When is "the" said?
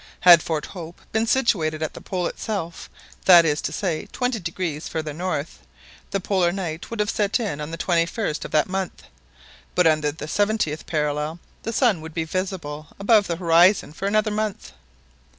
1.93-2.01, 6.09-6.19, 7.69-7.77, 10.11-10.27, 11.61-11.71, 13.27-13.35